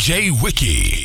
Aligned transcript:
DJ 0.00 0.30
Wiki. 0.30 0.99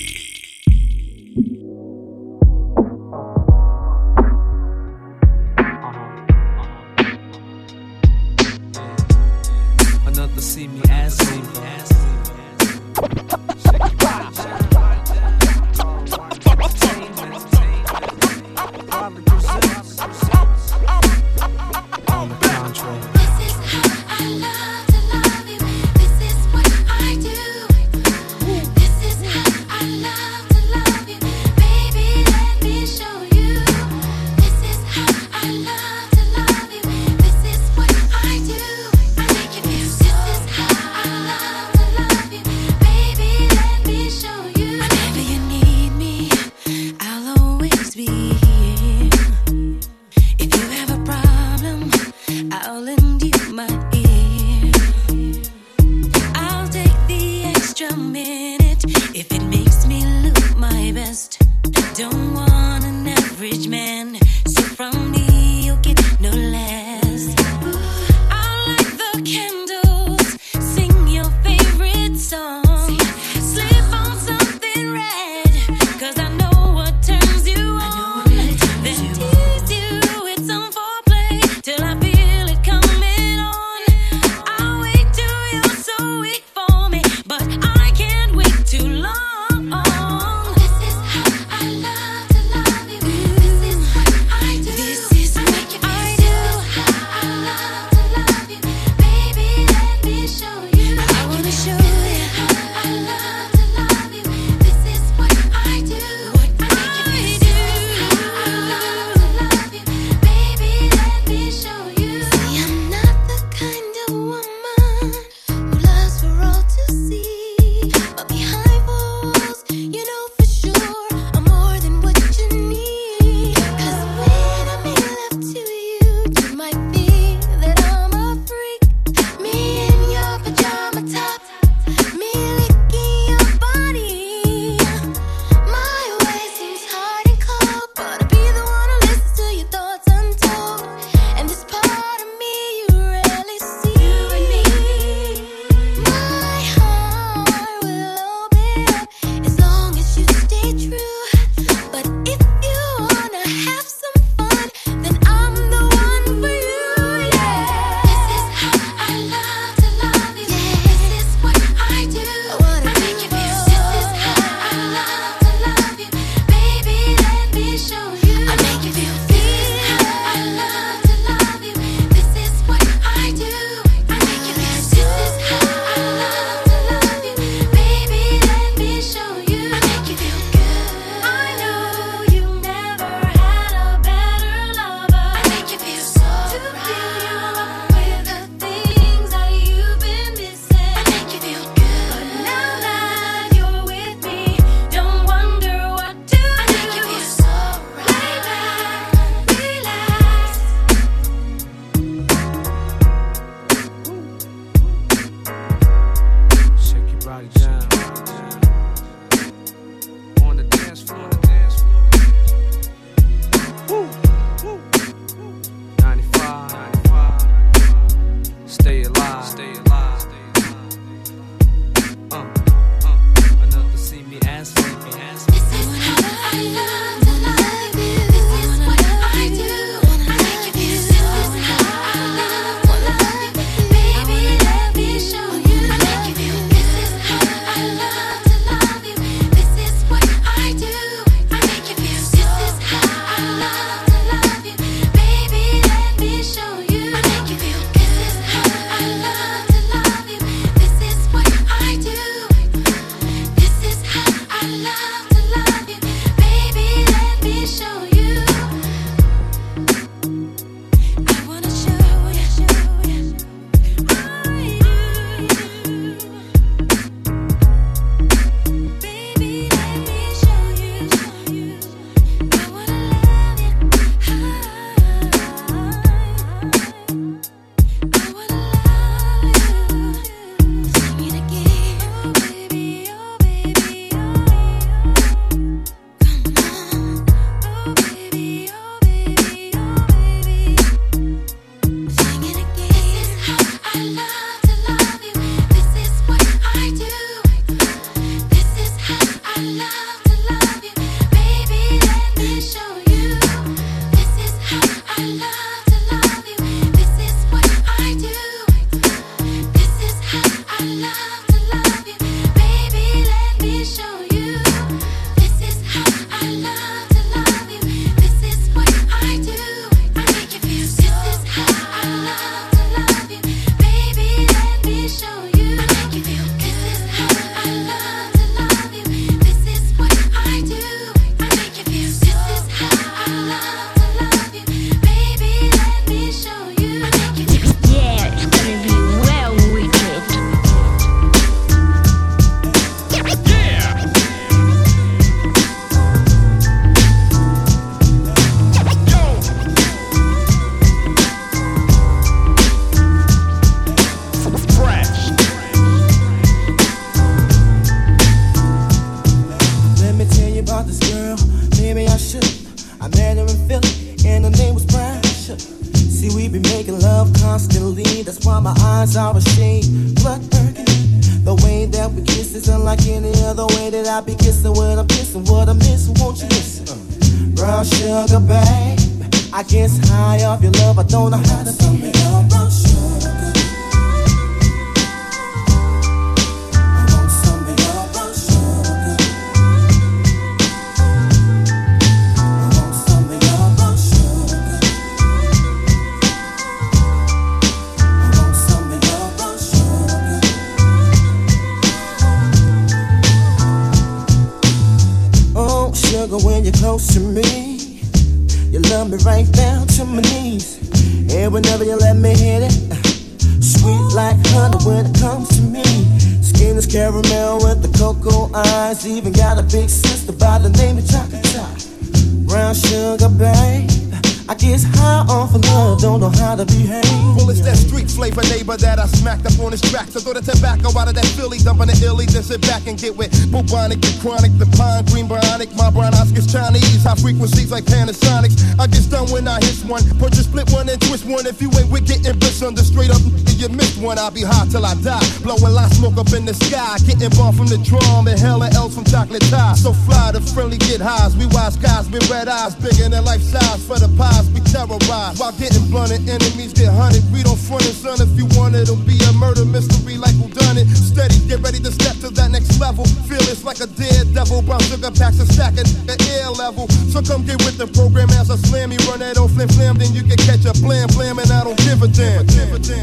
Sky, 446.56 446.98
getting 447.08 447.34
bomb 447.34 447.54
from 447.56 447.68
the 447.68 447.80
drum 447.82 448.28
and 448.28 448.40
hella 448.40 448.70
else 448.76 448.96
from 448.96 449.06
chocolate 449.06 449.44
Thai. 449.50 449.74
So 449.76 449.94
fly, 449.94 450.32
the 450.32 450.42
friendly 450.42 450.78
get 450.78 451.02
highs. 451.02 451.36
We 451.36 451.46
wise 451.48 451.78
guys 451.78 452.10
with 452.10 452.30
red 452.30 452.48
eyes, 452.48 452.76
bigger 452.76 453.10
than 453.10 453.24
life 453.26 453.42
size 453.42 453.82
for 453.88 453.98
the 453.98 454.10
pie 454.18 454.36
lives 454.36 454.50
we 454.52 454.62
terrorize. 454.62 455.40
While 455.40 455.54
getting 455.54 455.86
blunted, 455.90 456.28
enemies 456.28 456.74
get 456.74 456.92
hunted. 456.92 457.24
We 457.32 457.44
don't 457.44 457.58
front 457.58 457.86
it, 457.86 457.96
son. 457.96 458.20
If 458.22 458.36
you 458.38 458.46
want 458.58 458.76
it, 458.76 458.90
it'll 458.90 459.00
be 459.08 459.18
a 459.30 459.32
murder 459.34 459.66
mystery 459.66 460.18
like 460.18 460.36
who 460.36 460.50
done 460.50 460.78
it. 460.78 460.88
Steady, 460.92 461.40
get 461.48 461.62
ready 461.62 461.80
to 461.80 461.92
step 461.92 462.16
to 462.24 462.30
that 462.36 462.52
next 462.52 462.80
level. 462.80 463.06
Feel 463.28 463.44
it's 463.48 463.64
like 463.64 463.80
a 463.80 463.88
daredevil. 463.88 464.62
Brown 464.64 464.82
sugar 464.84 465.12
packs 465.12 465.40
a 465.40 465.46
stack 465.46 465.78
at 465.78 465.88
the 466.06 466.18
air 466.42 466.50
level. 466.52 466.88
So 467.12 467.22
come 467.22 467.46
get 467.46 467.60
with 467.64 467.78
the 467.78 467.88
program 467.88 468.30
as 468.32 468.50
I 468.52 468.58
slam 468.58 468.90
me. 468.90 468.98
Run 469.08 469.20
that 469.20 469.38
old 469.38 469.52
flim 469.52 469.70
flam, 469.70 469.96
then 469.98 470.14
you 470.14 470.24
can 470.24 470.38
catch 470.38 470.66
a 470.66 470.74
blam 470.82 471.08
blam, 471.16 471.40
and 471.40 471.52
I 471.52 471.64
don't 471.64 471.80
give 471.80 472.02
a 472.02 472.08
damn. 472.08 472.46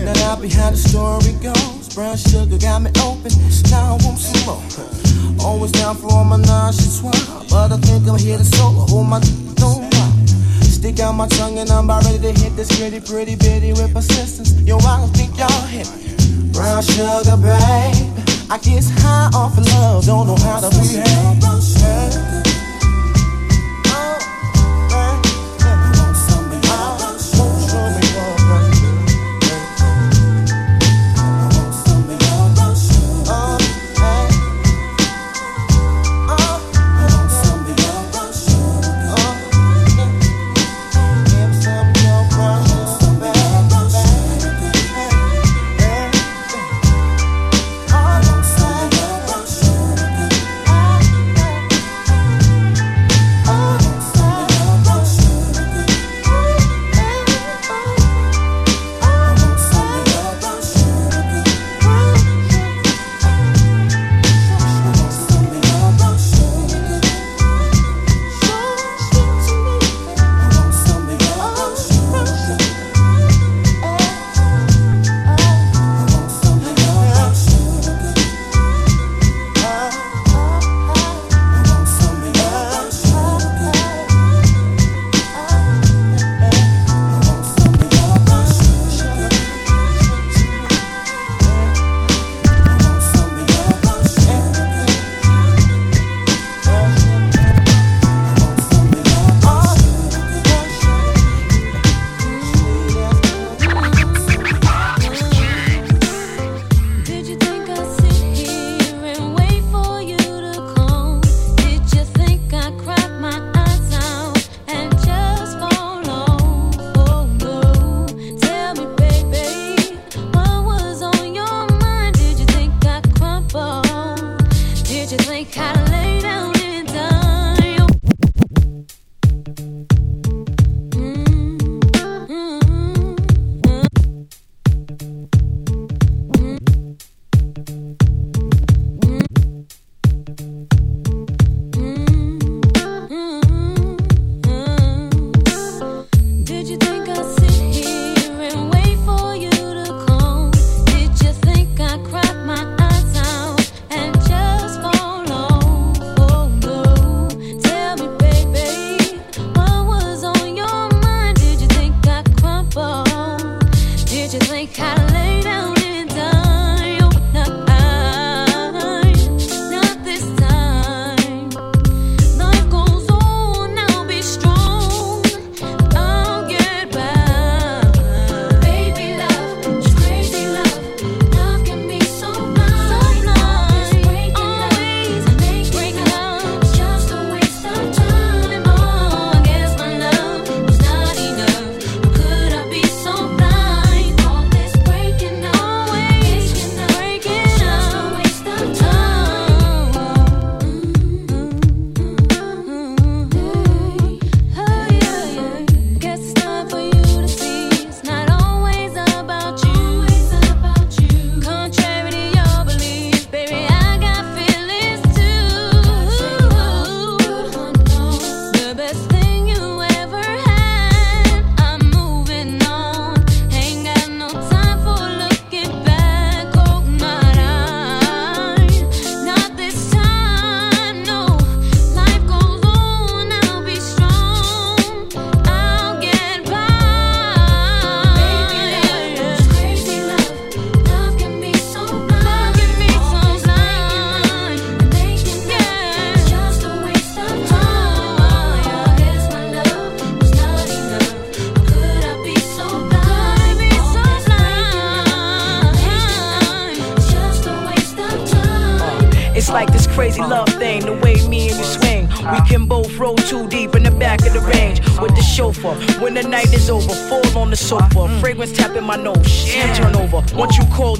Now, 0.04 0.12
now 0.12 0.36
behind 0.36 0.74
the 0.74 0.78
story 0.78 1.32
goes. 1.42 1.81
Brown 1.94 2.16
sugar 2.16 2.56
got 2.56 2.80
me 2.80 2.90
open. 3.04 3.32
Now 3.70 3.92
I 3.92 4.04
want 4.04 4.18
some 4.18 4.40
more. 4.48 5.44
Always 5.44 5.72
down 5.72 5.94
for 5.96 6.10
all 6.10 6.24
my 6.24 6.38
nonchalant, 6.38 7.50
but 7.50 7.70
I 7.70 7.76
think 7.76 8.08
I'm 8.08 8.18
here 8.18 8.38
to 8.38 8.44
solo. 8.44 8.86
Hold 8.88 9.08
my 9.08 9.20
don't 9.56 9.92
Stick 10.64 11.00
out 11.00 11.12
my 11.12 11.28
tongue 11.28 11.58
and 11.58 11.70
I'm 11.70 11.84
about 11.84 12.04
ready 12.04 12.18
to 12.18 12.40
hit 12.40 12.56
this 12.56 12.68
pretty, 12.78 13.00
pretty 13.00 13.36
bitty 13.36 13.72
with 13.72 13.92
persistence. 13.92 14.58
Yo, 14.62 14.78
I 14.78 14.96
don't 15.00 15.14
think 15.14 15.36
y'all 15.36 15.66
hit. 15.68 15.86
Brown 16.54 16.82
sugar, 16.82 17.36
babe. 17.36 18.12
I 18.50 18.58
guess 18.58 18.90
high 19.00 19.30
off 19.34 19.58
of 19.58 19.66
love, 19.66 20.06
don't 20.06 20.26
know 20.26 20.36
how 20.36 20.60
to 20.60 20.70
behave. 20.70 21.41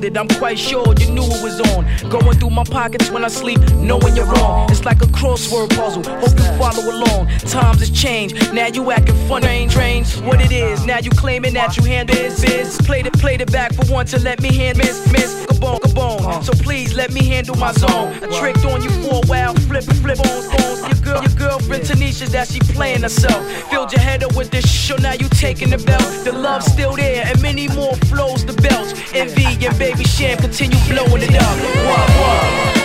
It, 0.04 0.16
I'm 0.16 0.28
quite 0.28 0.59
sure 0.59 0.85
you 0.99 1.11
knew 1.11 1.25
it 1.25 1.42
was 1.42 1.61
on. 1.73 1.87
Going 2.11 2.38
through 2.38 2.50
my 2.50 2.64
pockets 2.64 3.11
when 3.11 3.25
I 3.25 3.28
sleep, 3.28 3.61
knowing 3.75 4.16
you're 4.16 4.26
wrong. 4.26 4.71
It's 4.71 4.85
like 4.85 5.02
a 5.02 5.06
crossword 5.06 5.75
puzzle. 5.76 6.02
Hope 6.02 6.38
you 6.38 6.59
follow 6.59 6.90
along. 6.90 7.28
Times 7.38 7.80
has 7.80 7.90
changed. 7.90 8.52
Now 8.52 8.66
you 8.66 8.90
acting 8.90 9.16
funny, 9.28 9.66
drains. 9.68 10.21
What 10.23 10.40
it 10.40 10.52
is, 10.52 10.85
now 10.87 10.99
you 10.99 11.11
claiming 11.11 11.54
that 11.54 11.76
you 11.76 11.85
handle 11.85 12.16
this 12.16 12.40
biz. 12.40 12.78
Played 12.82 13.06
it, 13.06 13.14
played 13.14 13.40
it 13.40 13.52
back 13.52 13.73
for 13.75 13.90
once 13.92 14.11
to 14.12 14.21
let 14.21 14.40
me 14.40 14.54
hand 14.54 14.78
miss, 14.78 15.11
miss, 15.12 15.47
kabone, 15.47 15.80
kabone. 15.80 16.42
So 16.42 16.52
please 16.52 16.94
let 16.94 17.12
me 17.12 17.25
handle 17.25 17.56
my 17.56 17.73
zone. 17.73 18.12
I 18.23 18.38
tricked 18.38 18.64
on 18.64 18.82
you 18.82 18.90
for 19.02 19.23
a 19.23 19.26
while, 19.26 19.54
flip, 19.54 19.85
flip 19.85 20.18
on 20.21 20.42
phones. 20.50 20.80
Your 20.88 21.00
girl, 21.04 21.23
your 21.23 21.37
girlfriend 21.37 21.85
Tanisha, 21.85 22.26
that 22.28 22.49
she 22.49 22.61
playing 22.61 23.02
herself. 23.02 23.44
Filled 23.71 23.92
your 23.92 24.00
head 24.00 24.25
up 24.25 24.35
with 24.35 24.50
this 24.50 24.68
show, 24.68 24.97
now 24.97 25.12
you 25.12 25.28
taking 25.28 25.71
the 25.71 25.78
belt. 25.78 26.25
The 26.25 26.32
love's 26.32 26.66
still 26.66 26.97
there, 26.97 27.25
and 27.26 27.40
many 27.40 27.68
more 27.68 27.94
flows 28.11 28.44
the 28.44 28.54
belts. 28.54 28.92
Envy 29.14 29.66
and 29.66 29.78
baby 29.78 29.91
sham 30.00 30.38
continue 30.38 30.78
blowing 30.88 31.22
it 31.22 31.34
up. 31.34 31.58
What, 31.87 32.08
what? 32.20 32.82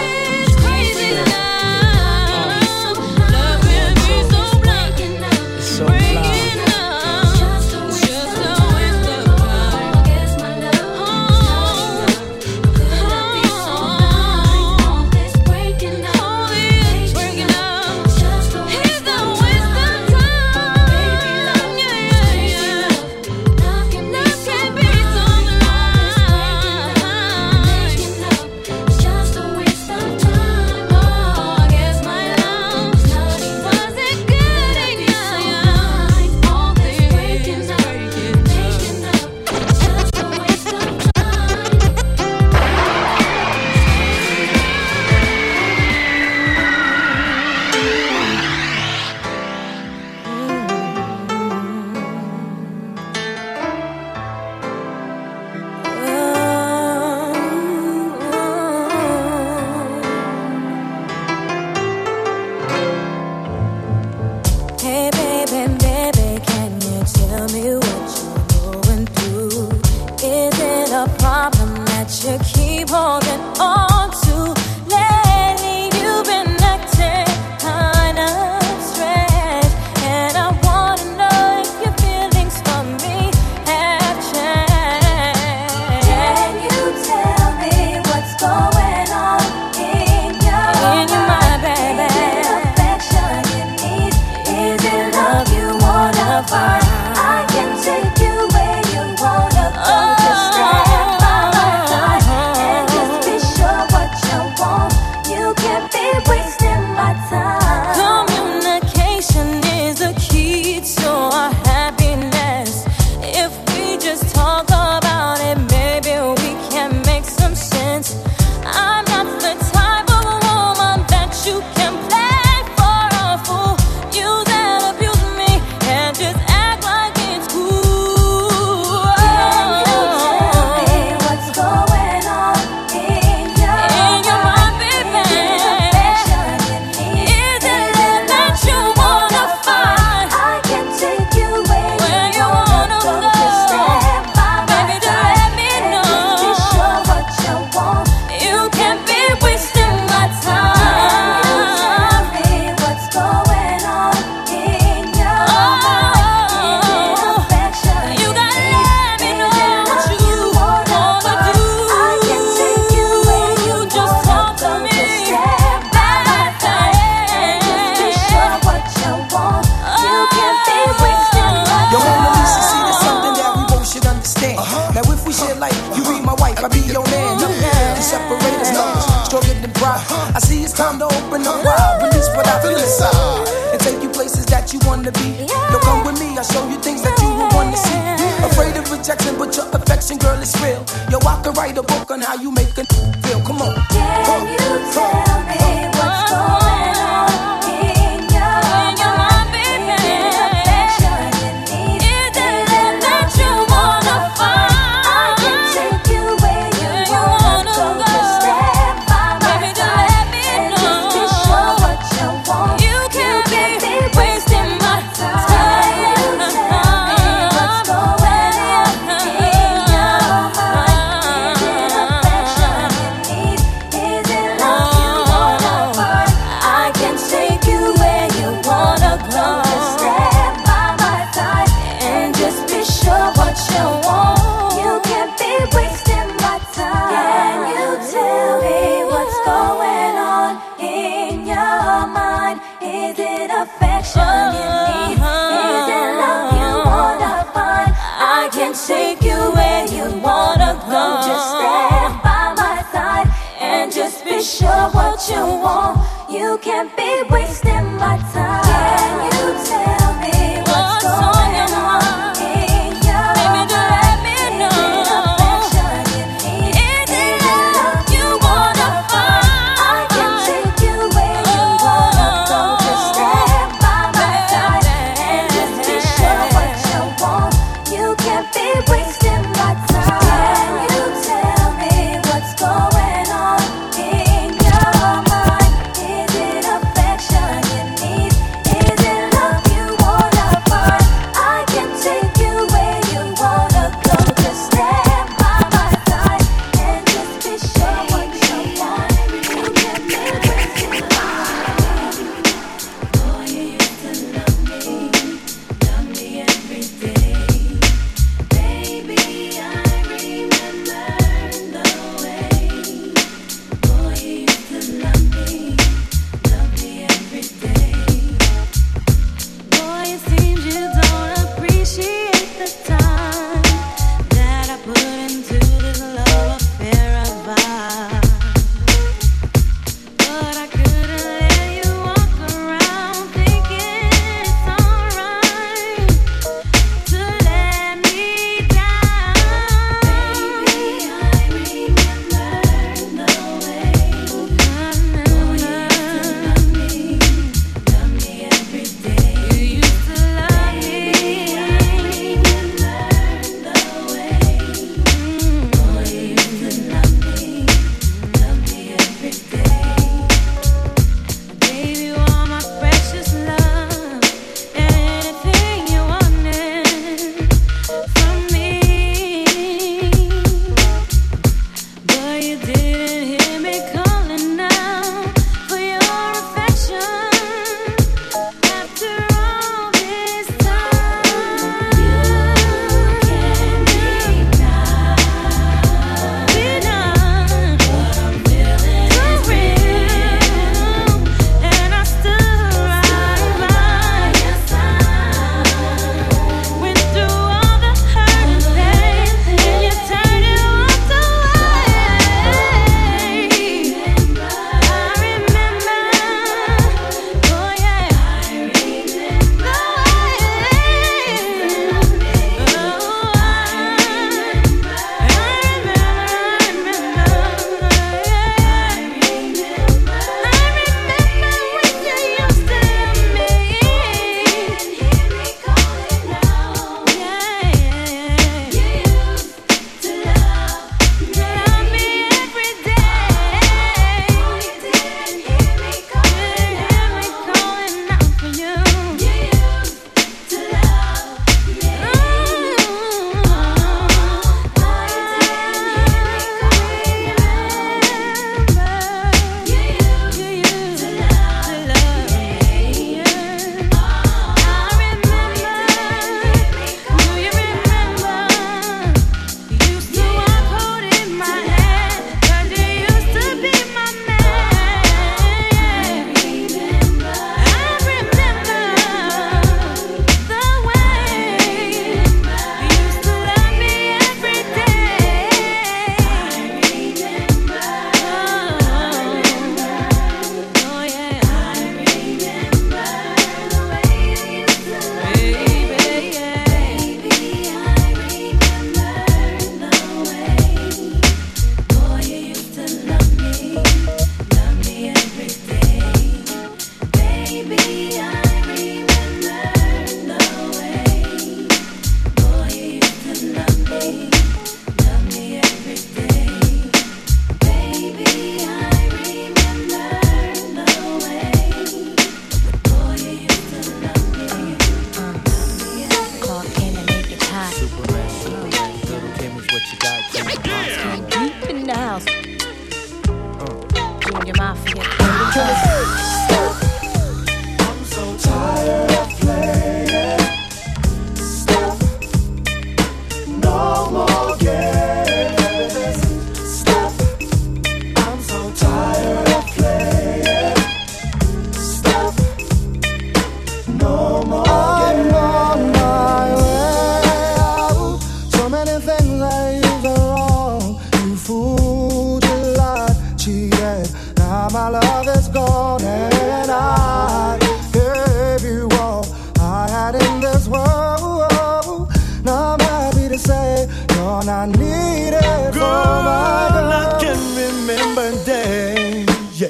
yeah. 569.59 569.69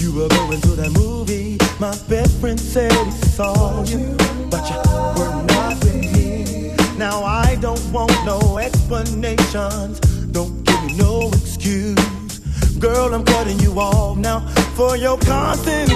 You 0.00 0.12
were 0.12 0.28
going 0.28 0.60
to 0.60 0.68
that 0.70 0.90
movie. 0.98 1.56
My 1.78 1.96
best 2.08 2.40
friend 2.40 2.58
said 2.58 2.90
he 2.90 3.10
saw 3.10 3.84
you, 3.84 4.16
but 4.50 4.68
you 4.68 4.80
were 5.18 5.42
not 5.54 5.84
with 5.84 6.12
me. 6.14 6.74
Now 6.98 7.22
I 7.22 7.56
don't 7.60 7.80
want 7.92 8.12
no 8.24 8.58
explanations. 8.58 10.00
Don't 10.32 10.64
give 10.64 10.84
me 10.84 10.96
no 10.96 11.28
excuse. 11.28 12.40
Girl, 12.78 13.14
I'm 13.14 13.24
cutting 13.24 13.60
you 13.60 13.72
off 13.78 14.18
now 14.18 14.40
for 14.74 14.96
your 14.96 15.18
constant 15.18 15.90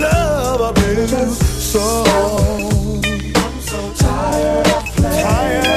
love 0.00 0.60
abuse. 0.60 1.38
So 1.72 1.80
I'm 2.06 3.60
so 3.60 3.92
tired 3.98 4.66
of 4.66 4.84
playing. 4.96 5.22
Tired 5.22 5.69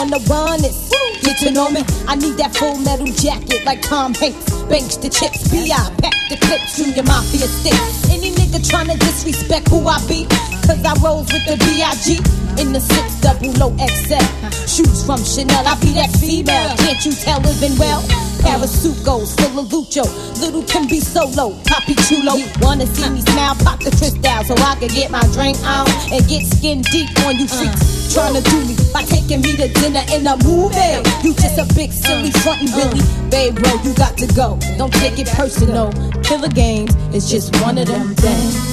wanna 0.00 0.18
run 0.32 0.64
it. 0.64 0.72
Get 1.20 1.36
to 1.44 1.50
know 1.50 1.68
me? 1.68 1.84
I 2.08 2.16
need 2.16 2.40
that 2.40 2.56
full 2.56 2.76
metal 2.80 3.06
jacket 3.12 3.64
like 3.66 3.82
Tom 3.82 4.14
Hanks. 4.14 4.48
Banks 4.64 4.96
the 4.96 5.10
chips, 5.12 5.48
B.I. 5.52 5.76
Pack 6.00 6.16
the 6.32 6.40
clips, 6.40 6.76
Junior 6.76 7.04
Mafia 7.04 7.44
stick. 7.44 7.76
Any 8.08 8.32
nigga 8.32 8.64
tryna 8.64 8.96
disrespect 8.98 9.68
who 9.68 9.84
I 9.84 10.00
be? 10.08 10.24
Cause 10.64 10.80
I 10.80 10.96
rolls 11.04 11.28
with 11.28 11.44
the 11.44 11.60
B.I.G. 11.60 12.16
in 12.56 12.72
the 12.72 12.80
6 12.80 13.20
double 13.20 13.52
low 13.60 13.76
XL. 13.76 14.24
Shoes 14.64 15.04
from 15.04 15.20
Chanel, 15.20 15.68
I 15.68 15.76
be 15.84 15.92
that 16.00 16.08
female. 16.16 16.72
Can't 16.80 17.04
you 17.04 17.12
tell 17.12 17.40
living 17.44 17.76
well? 17.76 18.00
Parasuco, 18.40 19.28
still 19.28 19.60
a 19.60 19.64
Lucho. 19.68 20.08
Little 20.40 20.64
can 20.64 20.88
be 20.88 21.00
solo, 21.00 21.52
Papi 21.68 21.92
Chulo. 22.08 22.40
Wanna 22.64 22.86
see 22.86 23.10
me 23.10 23.20
smile, 23.20 23.54
pop 23.60 23.80
the 23.80 23.90
twist 23.90 24.24
out 24.24 24.46
so 24.46 24.54
I 24.64 24.76
can 24.80 24.88
get 24.88 25.10
my 25.10 25.20
drink 25.36 25.60
on 25.60 25.84
and 26.08 26.24
get 26.24 26.48
skin 26.48 26.80
deep 26.88 27.12
on 27.26 27.36
you 27.36 27.44
uh. 27.44 27.60
freaks 27.60 27.99
trying 28.12 28.34
to 28.34 28.42
do 28.42 28.58
me 28.66 28.74
by 28.92 29.02
taking 29.02 29.40
me 29.40 29.56
to 29.56 29.68
dinner 29.68 30.02
in 30.12 30.26
a 30.26 30.36
movie. 30.42 30.98
You 31.22 31.32
just 31.34 31.58
a 31.58 31.74
big 31.74 31.92
silly 31.92 32.30
frontin' 32.42 32.68
uh. 32.74 32.90
Billy. 32.90 33.30
Babe, 33.30 33.54
bro, 33.54 33.72
you 33.82 33.94
got 33.94 34.18
to 34.18 34.26
go. 34.34 34.58
Don't 34.78 34.92
take 34.94 35.18
it 35.18 35.28
personal. 35.28 35.92
Killer 36.22 36.48
games 36.48 36.94
is 37.14 37.30
just 37.30 37.54
one 37.62 37.78
of 37.78 37.86
them 37.86 38.14
things. 38.16 38.69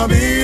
wanna 0.00 0.14
be 0.14 0.39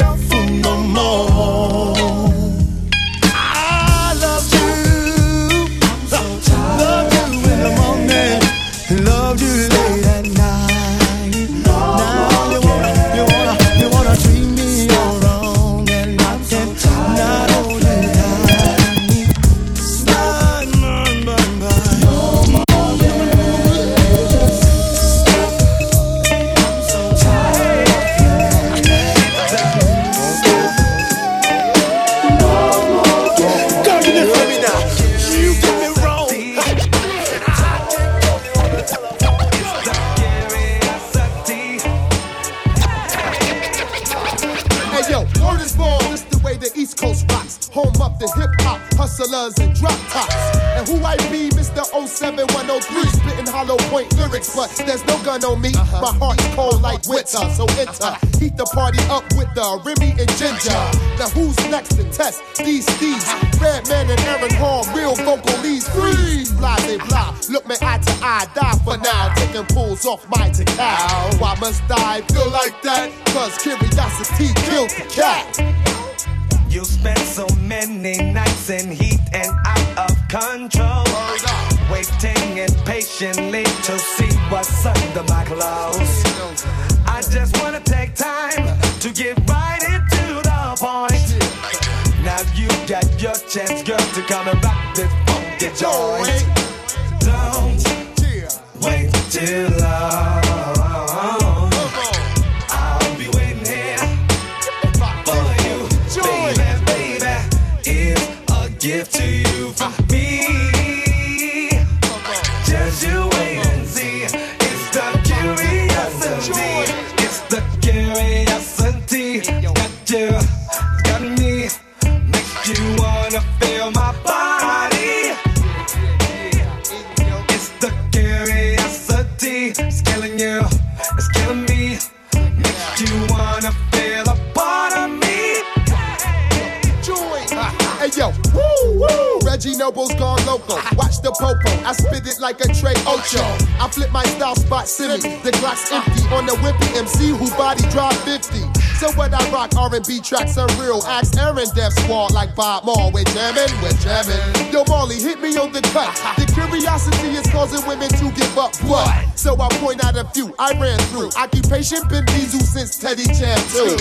gone 140.18 140.44
loco. 140.46 140.76
Watch 140.96 141.20
the 141.22 141.32
popo, 141.32 141.70
I 141.84 141.92
spit 141.92 142.26
it 142.26 142.40
like 142.40 142.60
a 142.60 142.68
Trey 142.72 142.96
Ocho. 143.06 143.44
I 143.80 143.88
flip 143.90 144.10
my 144.12 144.24
style 144.24 144.56
spot 144.56 144.88
semi. 144.88 145.18
The 145.42 145.52
Glock's 145.60 145.90
empty 145.92 146.22
on 146.34 146.46
the 146.46 146.52
wimpy 146.64 146.88
MC 146.96 147.28
who 147.28 147.48
body 147.56 147.84
drop 147.90 148.14
50. 148.24 148.60
So 148.96 149.12
what 149.12 149.34
I 149.34 149.44
rock 149.50 149.76
R&B 149.76 150.20
tracks 150.20 150.56
are 150.56 150.68
real. 150.80 151.02
Ask 151.04 151.36
Aaron 151.36 151.68
Def 151.74 151.92
Squad 151.92 152.32
like 152.32 152.54
Bob 152.54 152.84
Maul. 152.84 153.12
We're 153.12 153.24
jamming, 153.24 153.68
we're 153.82 153.92
jamming. 154.00 154.72
Yo, 154.72 154.84
Marley, 154.88 155.16
hit 155.20 155.40
me 155.40 155.56
on 155.58 155.70
the 155.72 155.82
cut. 155.92 156.16
The 156.36 156.50
curiosity 156.52 157.36
is 157.36 157.46
causing 157.52 157.86
women 157.86 158.08
to 158.08 158.30
give 158.32 158.56
up 158.56 158.72
blood. 158.80 159.26
So 159.36 159.54
I 159.60 159.68
point 159.84 160.02
out 160.04 160.16
a 160.16 160.24
few 160.30 160.54
I 160.58 160.72
ran 160.80 160.98
through. 161.12 161.30
Occupation 161.36 162.08
been 162.08 162.24
diesel 162.24 162.60
since 162.60 162.96
Teddy 162.96 163.24
Jam 163.24 163.60
too. 163.68 163.96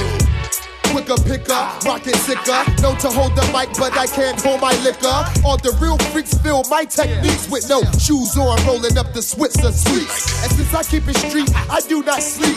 Quicker 0.95 1.21
picker, 1.27 1.67
rocket 1.83 2.15
sicker. 2.15 2.63
Known 2.81 2.95
to 2.99 3.09
hold 3.09 3.35
the 3.35 3.43
mic, 3.51 3.67
but 3.77 3.97
I 3.97 4.07
can't 4.07 4.39
hold 4.39 4.61
my 4.61 4.71
liquor. 4.79 5.27
All 5.43 5.57
the 5.57 5.75
real 5.81 5.97
freaks 6.15 6.33
feel 6.35 6.63
my 6.69 6.85
techniques 6.85 7.49
with 7.51 7.67
no 7.67 7.83
shoes 7.99 8.37
on, 8.37 8.55
rolling 8.65 8.97
up 8.97 9.11
the 9.11 9.19
Swisher 9.19 9.75
Sweets. 9.75 10.41
And 10.41 10.53
since 10.53 10.73
I 10.73 10.83
keep 10.83 11.05
it 11.09 11.17
street, 11.17 11.51
I 11.69 11.81
do 11.89 12.01
not 12.01 12.23
sleep. 12.23 12.55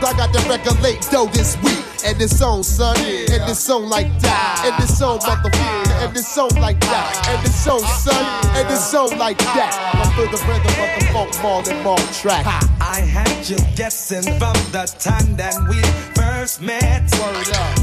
I 0.00 0.14
got 0.16 0.32
the 0.32 0.40
record 0.48 0.80
late 0.80 1.06
dough 1.12 1.26
this 1.26 1.60
week. 1.62 1.84
And 2.02 2.16
it's 2.22 2.40
on, 2.40 2.64
son. 2.64 2.96
And 2.96 3.44
it's 3.44 3.68
on 3.68 3.90
like 3.90 4.08
that. 4.20 4.64
And 4.64 4.82
it's 4.82 5.02
on, 5.02 5.18
motherfucker. 5.18 6.02
And 6.02 6.16
this 6.16 6.26
song 6.26 6.48
like 6.56 6.80
that. 6.80 7.28
And 7.28 7.46
it's 7.46 7.68
on, 7.68 7.80
son. 7.80 8.24
And 8.56 8.72
it's 8.72 8.94
on 8.94 9.18
like 9.18 9.36
that. 9.36 9.76
I 10.00 10.08
feel 10.16 10.24
the 10.32 10.40
rhythm 10.48 10.72
of 10.80 10.96
the 10.96 11.04
funk 11.12 11.42
more 11.42 11.62
than 11.62 11.84
more 11.84 11.98
track. 12.16 12.46
I 12.80 13.00
had 13.00 13.46
you 13.46 13.58
guessing 13.76 14.22
from 14.38 14.56
the 14.72 14.90
time 14.98 15.36
that 15.36 15.54
we 15.68 15.76
first 16.40 16.62
met. 16.62 17.06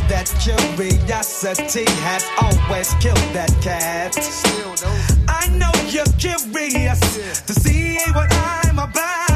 That 0.09 0.27
curiosity 0.41 1.85
has 2.01 2.23
always 2.41 2.91
killed 2.95 3.17
that 3.33 3.53
cat. 3.61 4.17
I 5.27 5.47
know 5.59 5.71
you're 5.89 6.05
curious 6.17 6.99
to 7.45 7.53
see 7.53 7.99
what 8.13 8.33
I'm 8.33 8.79
about. 8.79 9.26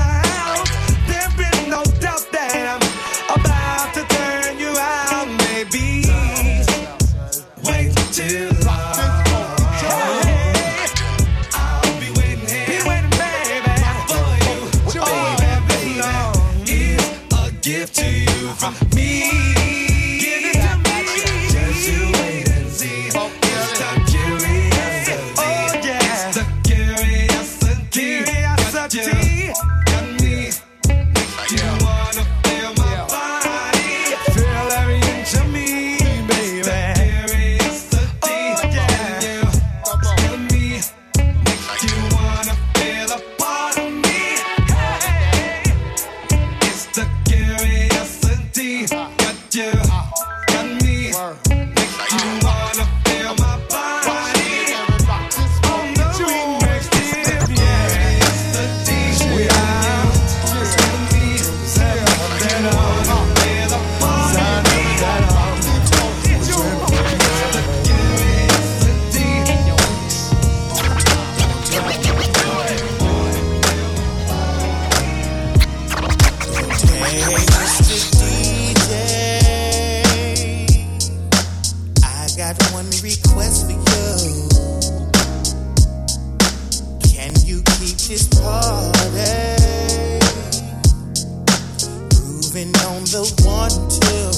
Grooving 92.61 92.75
on 92.85 93.03
the 93.05 93.23
one 93.45 93.71
two? 93.89 94.31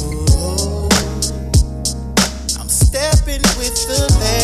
I'm 2.59 2.69
stepping 2.69 3.41
with 3.57 3.75
the 3.87 4.01
lady, 4.19 4.42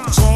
things 0.00 0.31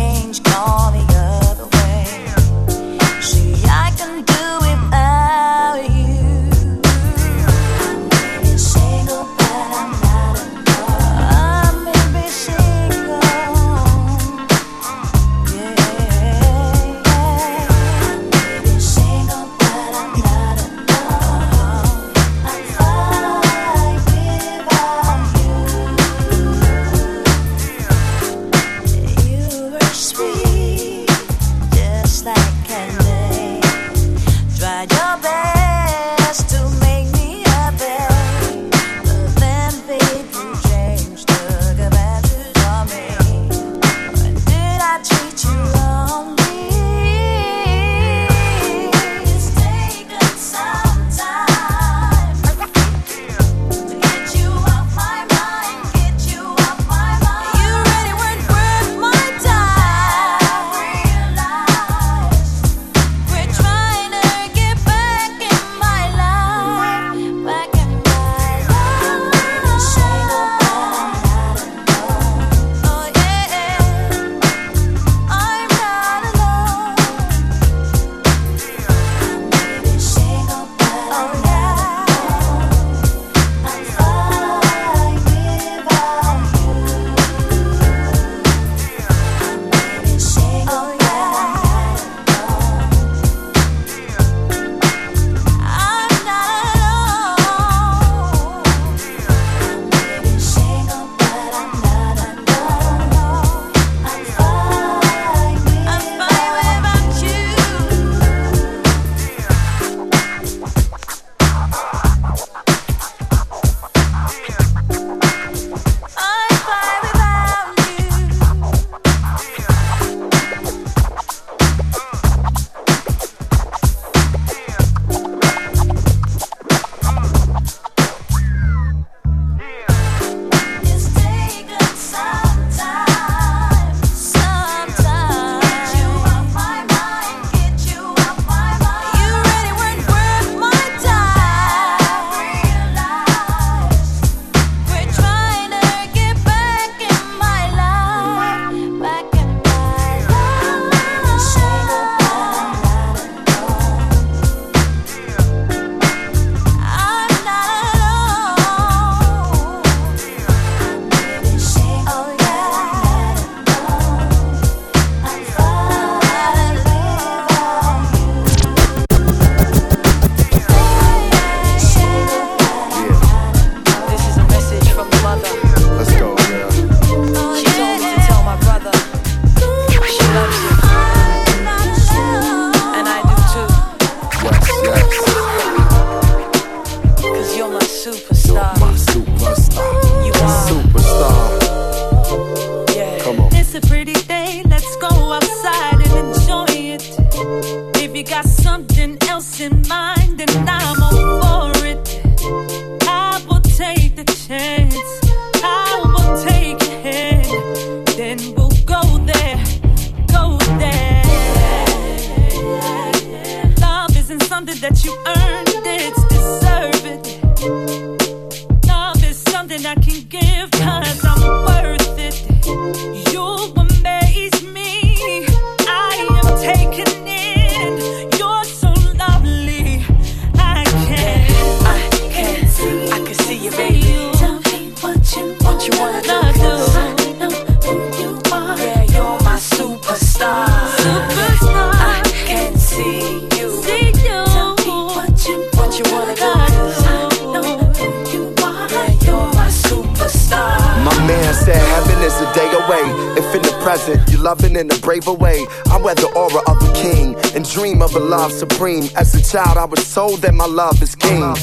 told 260.26 260.40
that 260.42 260.54
my 260.54 260.66
love 260.66 261.00
is 261.02 261.14
king. 261.14 261.54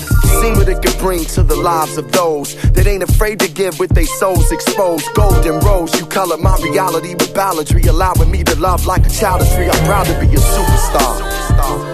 Seen 0.42 0.54
what 0.56 0.70
it 0.70 0.82
could 0.82 0.98
bring 1.00 1.24
to 1.36 1.44
the 1.44 1.56
lives 1.56 1.98
of 1.98 2.12
those 2.12 2.56
that 2.72 2.88
ain't 2.88 3.04
afraid 3.04 3.40
to 3.40 3.50
give 3.50 3.80
with 3.80 3.92
their 3.92 4.06
souls 4.06 4.52
exposed. 4.52 5.08
Golden 5.14 5.60
rose, 5.60 5.94
you 6.00 6.06
color 6.06 6.38
my 6.38 6.56
reality 6.62 7.14
with 7.14 7.34
balladry, 7.34 7.86
allowing 7.88 8.32
me 8.32 8.44
to 8.44 8.56
love 8.60 8.86
like 8.86 9.06
a 9.06 9.10
child 9.10 9.42
is 9.42 9.54
free. 9.56 9.70
I'm 9.70 9.86
proud 9.86 10.06
to 10.06 10.14
be 10.20 10.28
a 10.28 10.40
superstar. 10.56 11.93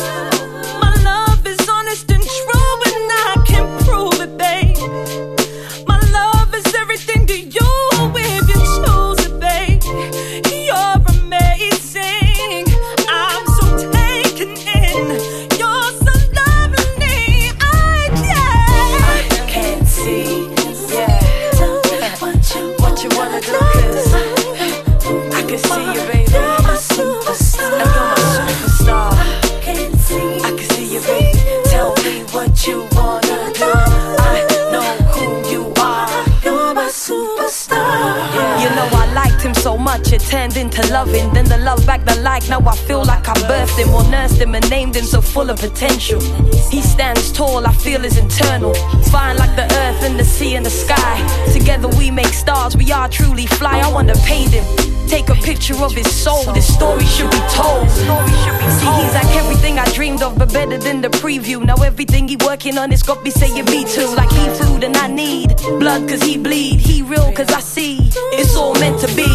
Into 40.80 40.94
loving. 40.94 41.32
Then 41.34 41.46
the 41.46 41.58
love 41.58 41.86
back 41.86 42.06
the 42.06 42.16
like. 42.22 42.48
Now 42.50 42.60
I 42.60 42.76
feel 42.76 43.04
like 43.04 43.28
I 43.28 43.34
birthed 43.34 43.78
him 43.78 43.94
or 43.94 44.04
nursed 44.10 44.40
him 44.40 44.56
and 44.56 44.68
named 44.70 44.96
him 44.96 45.06
so 45.06 45.22
full 45.22 45.50
of 45.50 45.60
potential. 45.60 46.20
He 46.70 46.82
stands 46.82 47.32
tall, 47.32 47.66
I 47.66 47.74
feel 47.74 48.04
is 48.06 48.18
internal. 48.18 48.74
Fine 49.12 49.38
like 49.38 49.56
the 49.56 49.64
earth 49.64 50.04
and 50.04 50.20
the 50.20 50.24
sea 50.24 50.56
and 50.56 50.66
the 50.66 50.70
sky. 50.70 51.16
Together 51.54 51.88
we 51.98 52.12
make 52.12 52.34
stars, 52.34 52.76
we 52.76 52.92
are 52.92 53.10
truly 53.10 53.48
fly. 53.48 53.80
I 53.80 53.92
wanna 53.92 54.16
paint 54.26 54.52
him. 54.52 54.66
Take 55.08 55.30
a 55.30 55.36
picture 55.36 55.76
of 55.84 55.94
his 55.94 56.10
soul. 56.14 56.44
This 56.54 56.72
story 56.72 57.06
should 57.06 57.32
be 57.32 57.42
told. 57.50 57.90
See, 57.90 58.92
he's 59.00 59.14
like 59.20 59.36
everything 59.36 59.80
I 59.80 59.86
dreamed 59.94 60.22
of, 60.22 60.38
but 60.38 60.54
better 60.54 60.78
than 60.78 61.02
the 61.02 61.10
preview. 61.10 61.66
Now 61.66 61.78
everything 61.78 62.28
he 62.28 62.38
working 62.46 62.78
on 62.78 62.92
is 62.92 63.02
got 63.02 63.24
me 63.24 63.32
saying 63.32 63.66
me 63.66 63.86
too. 63.86 64.14
Like 64.16 64.32
he 64.32 64.48
food 64.50 64.84
and 64.84 64.96
I 64.98 65.08
need 65.08 65.58
blood 65.80 66.08
cause 66.08 66.22
he 66.22 66.38
bleed. 66.38 66.80
He 66.80 67.02
real 67.02 67.32
cause 67.34 67.50
I 67.50 67.60
see 67.60 67.99
it's 68.40 68.56
all 68.56 68.74
meant 68.76 69.00
to 69.02 69.08
be. 69.16 69.28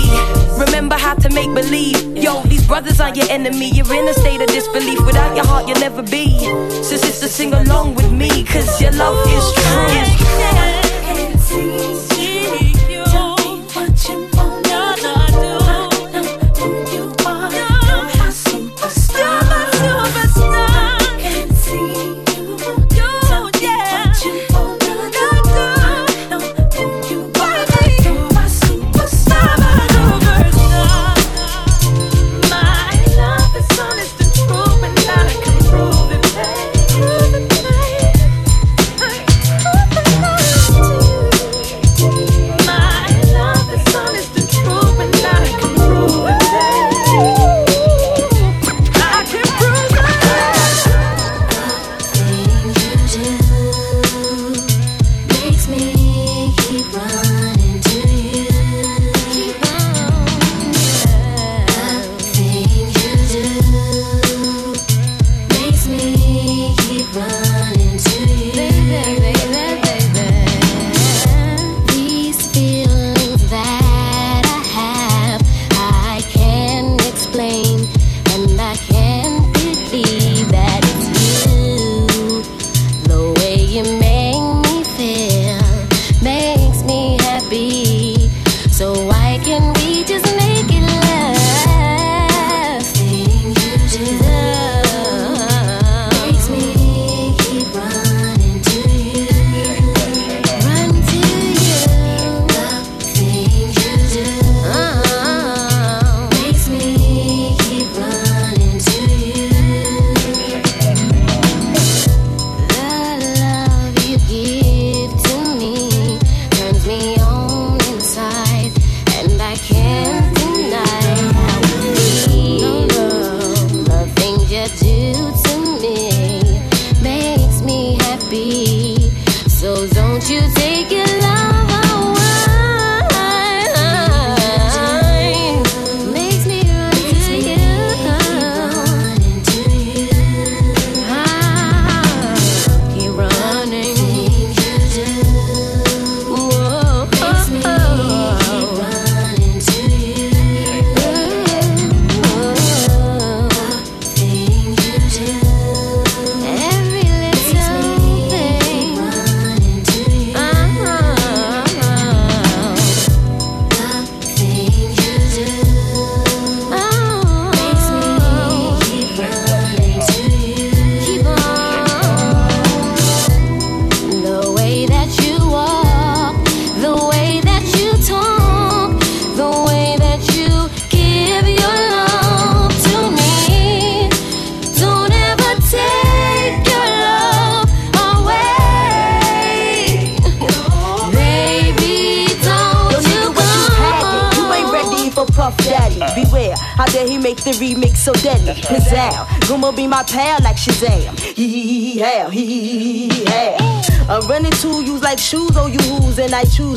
Remember 0.59 0.97
how 0.97 1.15
to 1.15 1.29
make 1.31 1.53
believe. 1.55 2.17
Yo, 2.17 2.43
these 2.45 2.67
brothers 2.67 3.01
aren't 3.01 3.17
your 3.17 3.29
enemy. 3.31 3.71
You're 3.71 3.93
in 3.95 4.09
a 4.09 4.15
state 4.15 4.41
of 4.41 4.49
disbelief. 4.49 5.05
Without 5.05 5.37
your 5.37 5.47
heart, 5.47 5.69
you'll 5.69 5.81
never 5.81 6.03
be. 6.03 6.39
So 6.83 6.97
sister, 6.97 7.29
sing 7.29 7.53
along 7.53 7.97
with 7.97 8.11
me, 8.11 8.45
cause 8.45 8.81
your 8.81 8.93
love 8.93 9.19
is 9.29 9.53
true. 9.53 9.87
Can 9.93 10.74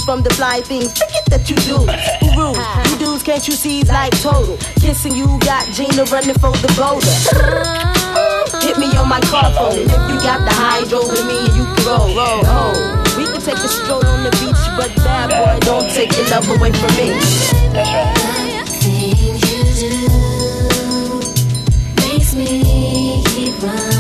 from 0.07 0.23
the 0.23 0.33
fly 0.35 0.61
things 0.61 0.93
forget 0.93 1.25
that 1.27 1.49
you 1.51 1.57
do. 1.67 1.83
Guru, 2.23 2.55
you 2.87 2.95
dudes 2.95 3.23
can't 3.23 3.45
you 3.45 3.51
see 3.51 3.83
like 3.91 4.15
total. 4.21 4.55
Kissing 4.79 5.13
you 5.13 5.27
got 5.43 5.67
Gina 5.75 6.07
running 6.07 6.39
for 6.39 6.55
the 6.63 6.71
boulder. 6.79 7.11
Hit 8.63 8.79
me 8.79 8.87
on 8.95 9.09
my 9.09 9.19
car 9.27 9.51
phone. 9.51 9.75
If 9.75 9.91
you 10.07 10.17
got 10.23 10.47
the 10.47 10.55
hydro 10.55 11.03
with 11.11 11.27
me, 11.27 11.43
you 11.59 11.67
can 11.67 11.83
roll, 11.91 12.07
roll. 12.15 12.71
We 13.19 13.27
can 13.27 13.41
take 13.43 13.59
a 13.59 13.67
stroll 13.67 14.05
on 14.07 14.23
the 14.23 14.31
beach, 14.39 14.63
but 14.79 14.95
bad 15.03 15.27
boy, 15.27 15.59
don't 15.67 15.91
take 15.91 16.15
your 16.15 16.23
love 16.31 16.47
away 16.55 16.71
from 16.71 16.95
me. 16.95 17.11
That's 17.75 17.91
right. 17.91 18.63
You 18.87 19.43
do 19.75 19.91
makes 21.99 22.31
me 22.33 22.63
keep 23.27 23.61
running. 23.61 23.96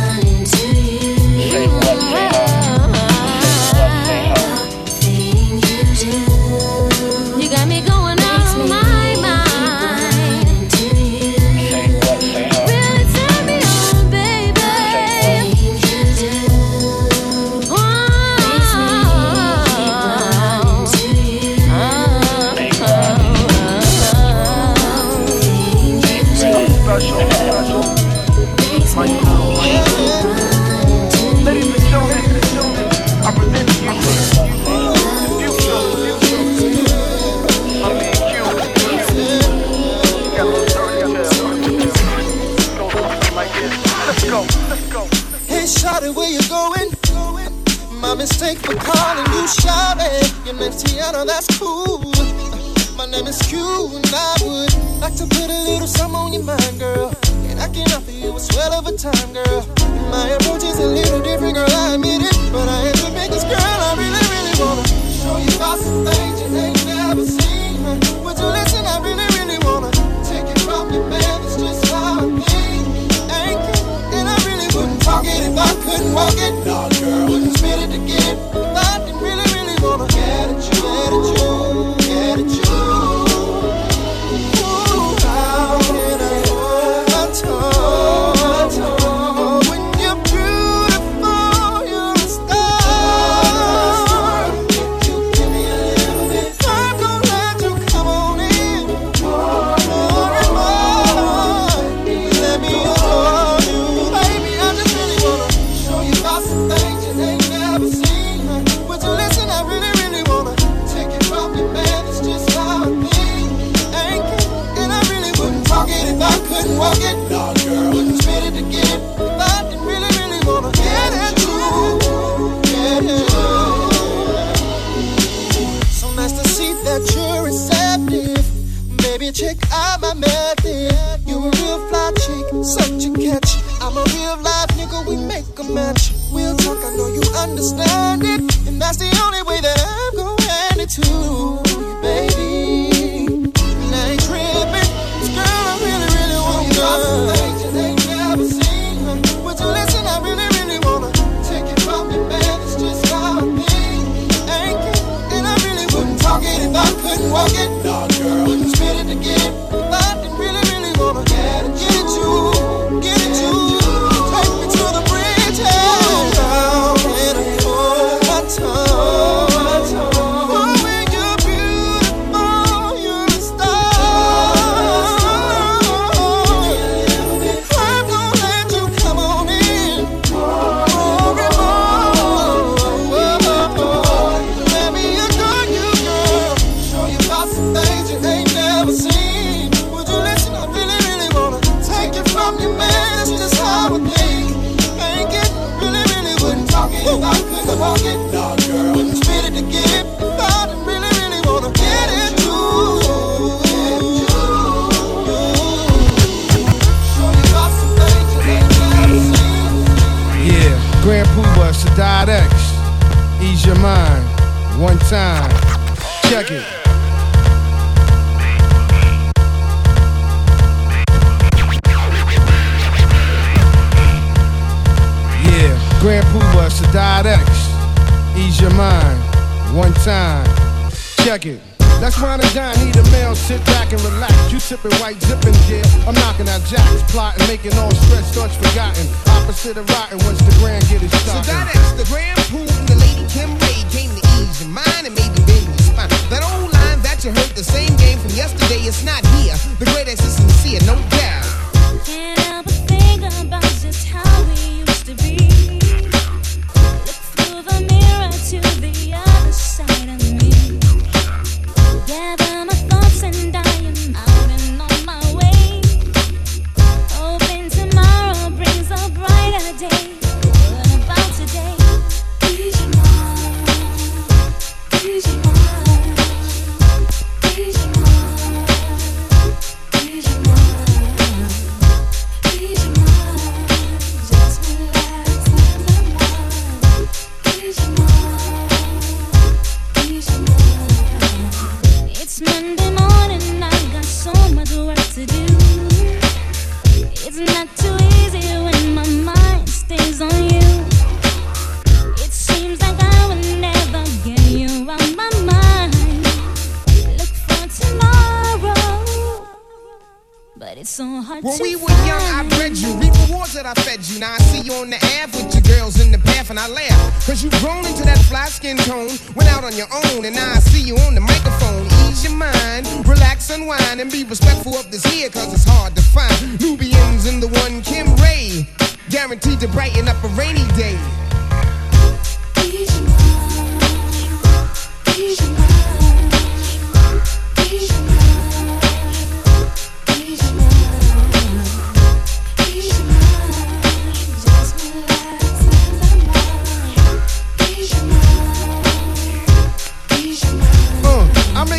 Unwind, 323.57 323.99
and 323.99 324.11
be 324.11 324.23
respectful 324.23 324.75
of 324.75 324.89
this 324.91 325.03
here, 325.05 325.29
cause 325.29 325.53
it's 325.53 325.63
hard 325.63 325.95
to 325.95 326.01
find. 326.01 326.59
Nubians 326.59 327.25
in 327.25 327.39
the 327.39 327.47
one 327.47 327.81
Kim 327.81 328.07
Ray, 328.17 328.67
guaranteed 329.09 329.59
to 329.61 329.67
brighten 329.67 330.07
up 330.07 330.23
a 330.23 330.27
rainy 330.29 330.65
day. 330.75 330.97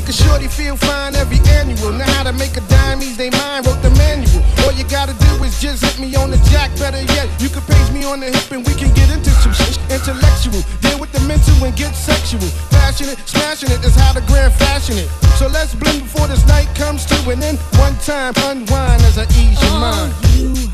A 0.08 0.12
shorty 0.12 0.48
feel 0.48 0.76
fine 0.76 1.14
every 1.14 1.38
annual. 1.60 1.92
Know 1.92 2.04
how 2.16 2.24
to 2.24 2.32
make 2.32 2.56
a 2.56 2.64
dime 2.68 3.02
ease 3.02 3.16
they 3.16 3.30
mind, 3.30 3.66
wrote 3.66 3.82
the 3.82 3.90
manual. 4.00 4.42
All 4.64 4.72
you 4.72 4.84
gotta 4.88 5.12
do 5.12 5.44
is 5.44 5.60
just 5.60 5.84
hit 5.84 5.98
me 6.00 6.16
on 6.16 6.30
the 6.30 6.38
jack. 6.50 6.70
Better 6.78 7.02
yet, 7.12 7.28
you 7.40 7.48
can 7.48 7.62
page 7.62 7.90
me 7.92 8.04
on 8.04 8.20
the 8.20 8.26
hip 8.26 8.50
and 8.50 8.66
we 8.66 8.72
can 8.74 8.92
get 8.94 9.10
into 9.10 9.30
some 9.44 9.52
shit. 9.52 9.76
Intellectual, 9.90 10.62
deal 10.80 10.98
with 10.98 11.12
the 11.12 11.20
mental 11.28 11.52
and 11.64 11.76
get 11.76 11.94
sexual. 11.94 12.48
Passionate, 12.70 13.18
smashing 13.28 13.70
it 13.70 13.84
is 13.84 13.94
how 13.94 14.12
the 14.12 14.22
grand 14.22 14.52
fashion 14.54 14.96
it. 14.96 15.08
So 15.36 15.46
let's 15.46 15.74
blend 15.74 16.02
before 16.02 16.26
this 16.26 16.46
night 16.46 16.68
comes 16.74 17.04
to 17.06 17.16
an 17.30 17.42
end. 17.42 17.58
One 17.76 17.96
time, 18.00 18.32
unwind 18.48 19.02
as 19.02 19.18
I 19.18 19.24
ease 19.36 19.60
your 19.60 19.76
oh, 19.76 19.80
mind. 19.80 20.14
You 20.34 20.68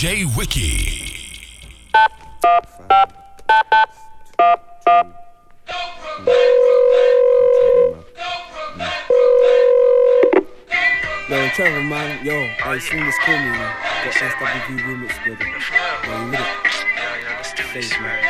DJ 0.00 0.24
Wiki. 0.34 0.64
Yo, 11.28 11.48
Trevor, 11.50 11.82
man, 11.82 12.24
yo, 12.24 12.48
I 12.64 12.78
seen 12.78 13.04
this 13.04 13.14
cool 13.26 13.34
man. 13.34 13.76
Got 14.02 14.14
SWV. 14.14 14.80
Yo, 14.80 14.88
you 14.88 15.02
with 15.02 15.20
it? 17.74 18.00
Man. 18.00 18.24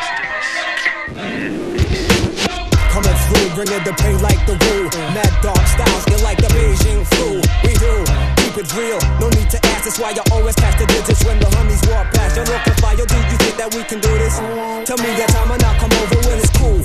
Coming 2.91 3.15
through, 3.15 3.49
bringing 3.55 3.85
the 3.85 3.95
pain 3.97 4.19
like 4.21 4.45
the 4.45 4.59
rule. 4.67 4.91
Mad 5.15 5.33
dog 5.41 5.65
styles, 5.69 6.05
get 6.07 6.21
like 6.25 6.39
the 6.39 6.49
Beijing 6.49 7.07
flu. 7.15 7.41
We 7.63 7.75
do, 7.79 8.03
keep 8.43 8.59
it 8.59 8.75
real. 8.75 8.99
No 9.21 9.29
need 9.29 9.49
to 9.51 9.60
that's 9.85 9.99
why 9.99 10.11
you 10.11 10.23
always 10.33 10.55
catch 10.57 10.79
the 10.79 10.87
digits 10.87 11.25
when 11.25 11.39
the 11.39 11.47
homies 11.57 11.81
walk 11.89 12.13
past. 12.13 12.37
You're 12.37 12.45
looking 12.45 12.75
fire, 12.81 12.97
do 12.97 13.17
you 13.17 13.37
think 13.41 13.57
that 13.57 13.73
we 13.75 13.83
can 13.85 14.01
do 14.01 14.13
this? 14.19 14.37
Tell 14.85 14.99
me 15.01 15.09
your 15.17 15.29
time 15.29 15.51
and 15.51 15.63
I'll 15.65 15.79
come 15.81 15.93
over 16.05 16.19
when 16.29 16.37
it's 16.39 16.53
cool. 16.59 16.81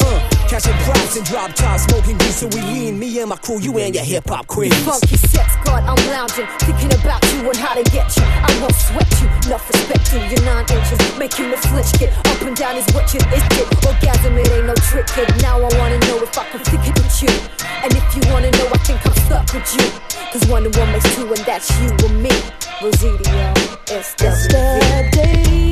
Uh, 0.00 0.18
catching 0.48 0.76
props 0.88 1.16
and 1.16 1.26
drop 1.26 1.52
tops, 1.52 1.84
smoking 1.84 2.16
grease 2.16 2.40
so 2.40 2.48
we 2.48 2.60
lean. 2.62 2.98
Me 2.98 3.20
and 3.20 3.28
my 3.28 3.36
crew, 3.36 3.60
you 3.60 3.76
and 3.78 3.94
your 3.94 4.04
hip 4.04 4.24
hop 4.28 4.46
queens. 4.46 4.74
Funky 4.80 5.16
sex, 5.16 5.56
God, 5.64 5.84
I'm 5.84 6.00
lounging, 6.08 6.48
thinking 6.64 6.92
about 6.96 7.20
you 7.36 7.44
and 7.52 7.56
how 7.56 7.74
to 7.74 7.84
get 7.92 8.08
you. 8.16 8.24
I 8.24 8.48
won't 8.60 8.74
sweat 8.74 9.10
you, 9.20 9.28
enough 9.44 9.68
respecting 9.68 10.24
your 10.32 10.42
nine 10.48 10.64
inches, 10.72 11.00
making 11.18 11.50
the 11.50 11.58
flinch 11.68 11.92
kid. 12.00 12.10
Up 12.32 12.40
and 12.40 12.56
down 12.56 12.76
is 12.76 12.88
what 12.96 13.12
you 13.12 13.20
is 13.36 13.44
it. 13.60 13.68
Orgasm, 13.84 14.38
it 14.38 14.48
ain't 14.50 14.66
no 14.66 14.74
trick, 14.88 15.06
kid. 15.12 15.28
Now 15.42 15.60
I 15.60 15.68
wanna 15.76 16.00
know 16.08 16.22
if 16.24 16.32
I 16.38 16.48
can 16.48 16.64
stick 16.64 16.80
it 16.80 16.96
with 16.96 17.22
you. 17.22 17.32
And 17.84 17.92
if 17.92 18.06
you 18.16 18.22
wanna 18.32 18.50
know, 18.56 18.68
I 18.72 18.78
think 18.88 19.04
I'm 19.04 19.14
stuck 19.28 19.52
with 19.52 19.68
you. 19.76 19.84
Cause 20.32 20.48
one 20.48 20.64
and 20.64 20.74
one 20.76 20.90
makes 20.92 21.14
two, 21.14 21.28
and 21.28 21.44
that's 21.44 21.68
you 21.80 21.90
and 22.08 22.21
me. 22.21 22.21
Rosidio, 22.28 23.54
it's 23.88 24.14
the 24.14 25.10
day 25.12 25.71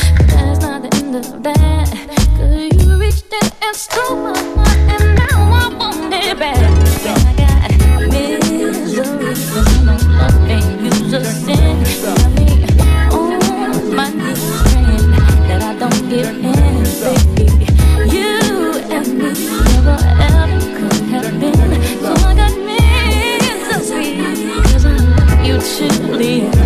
under. 1.15 1.43
Cause 2.37 2.85
you 2.85 2.97
reached 2.97 3.33
in 3.33 3.51
and 3.61 3.75
stole 3.75 4.15
my 4.17 4.37
heart, 4.55 4.77
and 4.93 5.15
now 5.15 5.51
I 5.51 5.75
want 5.77 6.13
it 6.13 6.39
back. 6.39 6.57
I 6.57 7.33
got 7.35 7.71
you 8.51 8.71
just 11.09 11.45
me 11.45 11.55
on 13.11 13.95
my 13.95 14.13
that 15.47 15.61
I 15.61 15.73
don't 15.77 16.01
give 16.09 16.27
in, 16.27 16.83
baby. 17.01 17.45
You 18.15 18.31
and 18.89 19.07
me 19.17 19.29
never 19.65 19.97
ever 20.29 20.59
could 20.77 21.01
have 21.11 21.29
been. 21.39 21.71
So 22.01 22.11
I 22.13 22.33
got 22.35 22.61
you. 26.21 26.60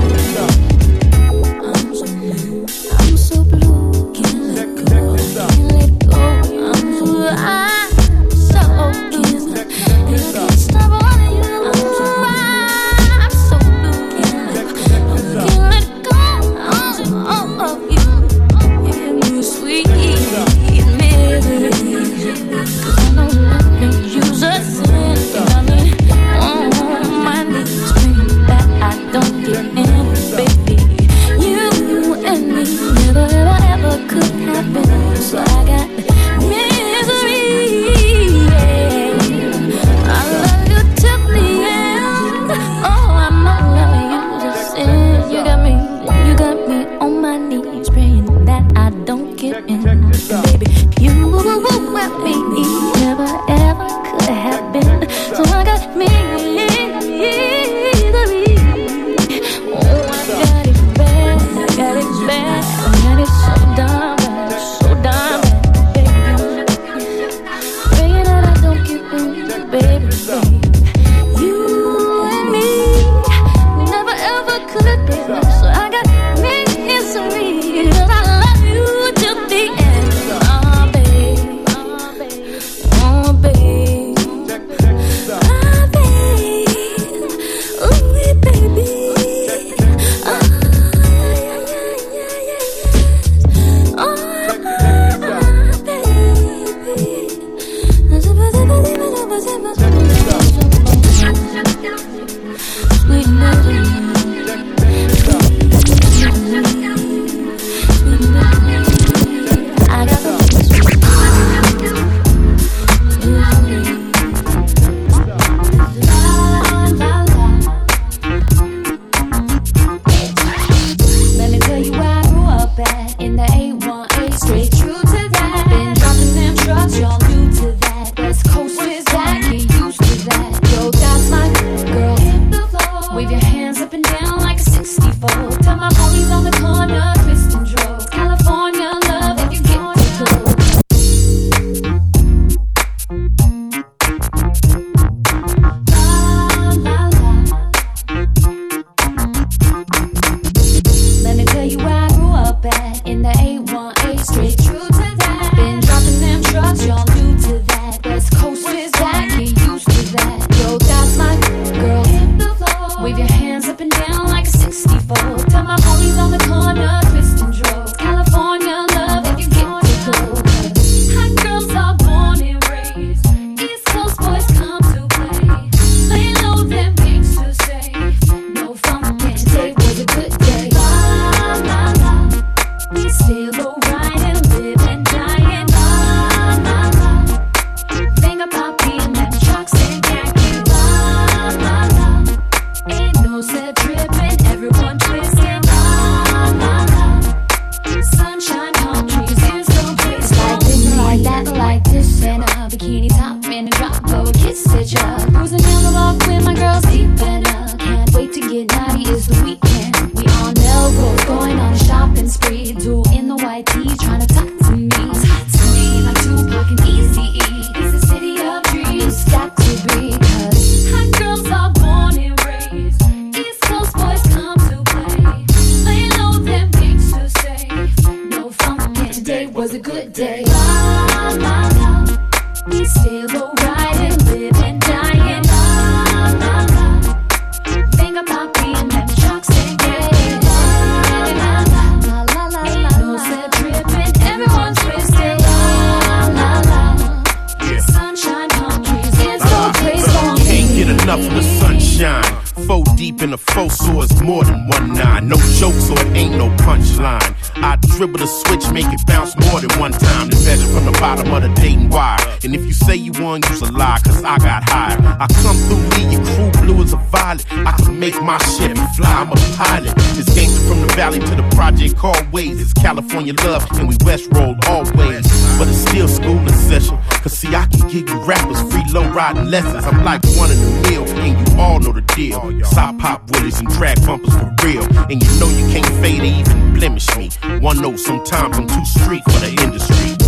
the 253.32 253.38
four 253.38 253.70
swords 253.70 254.22
more 254.22 254.44
than 254.44 254.68
one 254.68 254.94
nine. 254.94 255.28
No 255.28 255.36
joke, 255.36 255.74
so 255.74 255.94
it 255.94 256.08
ain't 256.16 256.36
no 256.36 256.50
punchline. 256.58 257.34
I 257.58 257.78
dribble 257.78 258.20
the 258.20 258.28
switch, 258.28 258.70
make 258.72 258.86
it 258.88 259.06
bounce 259.08 259.36
more 259.48 259.62
than 259.62 259.72
one 259.80 259.92
time. 259.92 260.30
The 260.30 260.36
measure 260.46 260.68
from 260.68 260.86
the 260.86 260.92
bottom 261.00 261.34
of 261.34 261.42
the 261.42 261.50
dating 261.62 261.90
wire. 261.90 262.18
And 262.44 262.54
if 262.56 262.66
you 262.66 262.74
say 262.74 262.96
you 262.96 263.12
won, 263.22 263.42
you's 263.50 263.62
a 263.62 263.72
lie, 263.72 264.00
cause 264.04 264.24
I 264.24 264.38
got 264.38 264.70
higher. 264.70 264.98
I 265.20 265.28
come 265.42 265.56
through, 265.68 265.84
me, 265.96 266.14
your 266.14 266.24
crew 266.24 266.52
blue 266.62 266.84
as 266.84 266.94
a 266.94 266.98
violet. 266.98 267.46
I 267.52 267.72
can 267.84 268.00
make 268.00 268.22
my 268.22 268.38
shit 268.38 268.78
fly, 268.96 269.12
I'm 269.12 269.32
a 269.32 269.36
pilot. 269.56 269.96
This 270.16 270.28
gangster 270.36 270.68
from 270.68 270.82
the 270.82 270.94
valley 270.96 271.20
to 271.20 271.36
the 271.36 271.48
project 271.56 271.98
call 271.98 272.16
Ways. 272.32 272.62
It's 272.62 272.74
California 272.74 273.34
love, 273.44 273.66
and 273.80 273.88
we 273.88 273.96
West 274.04 274.30
roll 274.34 274.56
always. 274.68 275.26
But 275.58 275.68
it's 275.68 275.80
still 275.88 276.08
school 276.08 276.40
in 276.40 276.50
session. 276.50 276.98
Cause 277.24 277.34
see, 277.34 277.56
I 277.56 277.66
can 277.68 277.88
give 277.88 278.10
you 278.10 278.20
rappers 278.26 278.62
free 278.72 278.84
low 278.92 279.10
riding 279.12 279.50
lessons. 279.50 279.86
I'm 279.86 280.04
like 280.04 280.22
one 280.36 280.52
in 280.52 280.60
the 280.60 280.90
mill, 280.90 281.08
and 281.20 281.48
you 281.48 281.60
all 281.60 281.80
know 281.80 281.94
the 281.94 282.02
deal. 282.02 282.40
Side 282.66 283.00
pop 283.00 283.32
willies 283.32 283.60
and 283.60 283.70
drag 283.70 284.06
bumpers 284.06 284.34
for 284.36 284.54
real. 284.64 284.84
And 285.10 285.24
you 285.24 285.40
know 285.40 285.48
you 285.48 285.66
can't 285.72 285.88
fade 286.04 286.22
or 286.22 286.26
even 286.26 286.74
blemish 286.74 287.16
me. 287.18 287.30
One 287.62 287.82
know 287.82 287.96
sometimes 287.96 288.58
I'm 288.58 288.68
too 288.68 288.86
street 288.86 289.24
for 289.24 289.40
the 289.40 289.62
industry. 289.62 290.25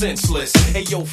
senseless. 0.00 0.50
Hey 0.72 0.84
yo, 0.88 1.04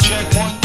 check, 0.00 0.34
one. 0.36 0.61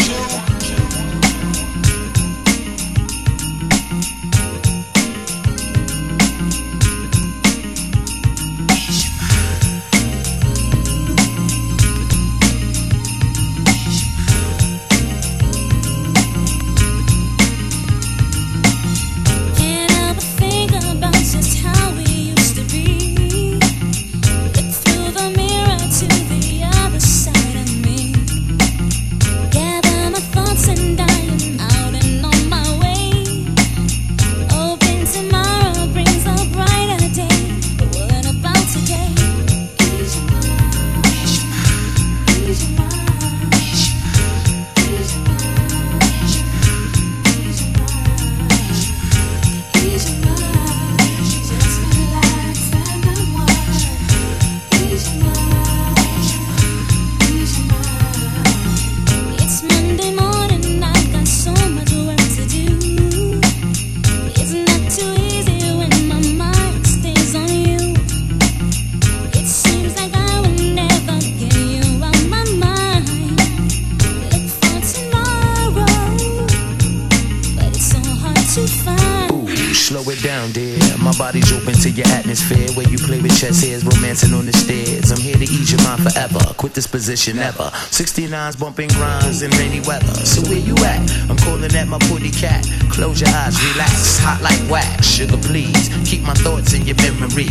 you 87.27 87.33
never. 87.33 87.69
69s 87.91 88.59
bumping 88.59 88.89
grinds 88.89 89.41
in 89.41 89.51
rainy 89.51 89.81
weather. 89.81 90.13
So 90.25 90.41
where 90.49 90.59
you 90.59 90.75
at? 90.85 91.01
I'm 91.29 91.37
calling 91.37 91.73
at 91.75 91.87
my 91.87 91.97
booty 92.07 92.31
cat. 92.31 92.65
Close 92.89 93.19
your 93.19 93.29
eyes, 93.29 93.59
relax, 93.73 94.19
hot 94.19 94.41
like 94.41 94.59
wax. 94.71 95.05
Sugar, 95.05 95.37
please 95.37 95.89
keep 96.05 96.21
my 96.21 96.33
thoughts 96.35 96.73
in 96.73 96.85
your 96.87 96.95
memory. 96.97 97.49